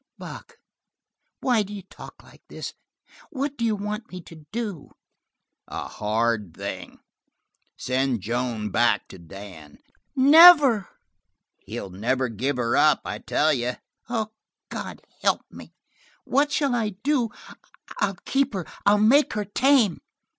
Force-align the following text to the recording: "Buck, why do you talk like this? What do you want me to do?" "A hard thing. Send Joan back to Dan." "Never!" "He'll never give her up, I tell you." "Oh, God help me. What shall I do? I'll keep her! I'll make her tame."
"Buck, 0.17 0.57
why 1.41 1.61
do 1.61 1.71
you 1.75 1.83
talk 1.83 2.23
like 2.23 2.41
this? 2.47 2.73
What 3.29 3.55
do 3.55 3.63
you 3.63 3.75
want 3.75 4.11
me 4.11 4.19
to 4.21 4.47
do?" 4.51 4.93
"A 5.67 5.87
hard 5.87 6.55
thing. 6.57 7.01
Send 7.77 8.21
Joan 8.21 8.71
back 8.71 9.07
to 9.09 9.19
Dan." 9.19 9.77
"Never!" 10.15 10.89
"He'll 11.59 11.91
never 11.91 12.29
give 12.29 12.57
her 12.57 12.75
up, 12.75 13.01
I 13.05 13.19
tell 13.19 13.53
you." 13.53 13.73
"Oh, 14.09 14.31
God 14.69 15.03
help 15.21 15.45
me. 15.51 15.75
What 16.23 16.51
shall 16.51 16.73
I 16.73 16.95
do? 17.03 17.29
I'll 17.99 18.17
keep 18.25 18.55
her! 18.55 18.65
I'll 18.87 18.97
make 18.97 19.33
her 19.33 19.45
tame." 19.45 20.01